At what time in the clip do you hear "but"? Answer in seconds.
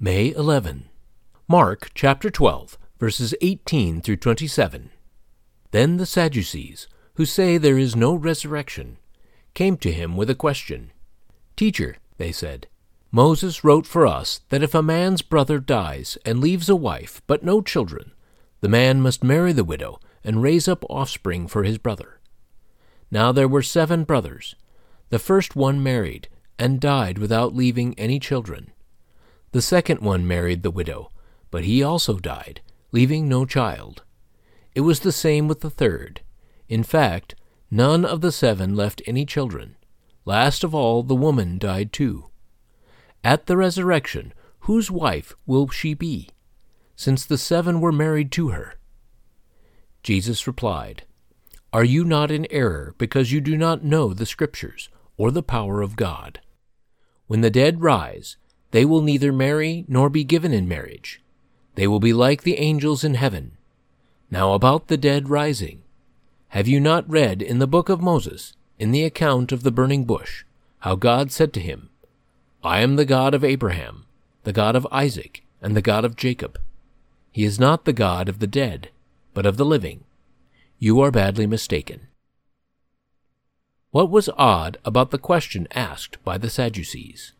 17.26-17.42, 31.50-31.64, 79.34-79.46